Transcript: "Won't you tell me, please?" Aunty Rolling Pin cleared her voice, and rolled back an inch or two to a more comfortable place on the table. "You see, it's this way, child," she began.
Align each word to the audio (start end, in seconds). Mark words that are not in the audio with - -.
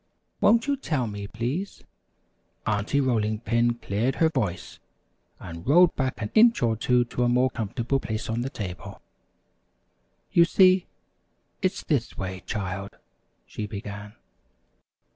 "Won't 0.39 0.65
you 0.65 0.75
tell 0.77 1.05
me, 1.05 1.27
please?" 1.27 1.83
Aunty 2.65 2.99
Rolling 2.99 3.39
Pin 3.39 3.75
cleared 3.75 4.15
her 4.15 4.29
voice, 4.29 4.79
and 5.39 5.67
rolled 5.67 5.95
back 5.95 6.19
an 6.19 6.31
inch 6.33 6.63
or 6.63 6.75
two 6.75 7.05
to 7.05 7.21
a 7.23 7.29
more 7.29 7.51
comfortable 7.51 7.99
place 7.99 8.27
on 8.27 8.41
the 8.41 8.49
table. 8.49 8.99
"You 10.31 10.43
see, 10.45 10.87
it's 11.61 11.83
this 11.83 12.17
way, 12.17 12.41
child," 12.47 12.95
she 13.45 13.67
began. 13.67 14.15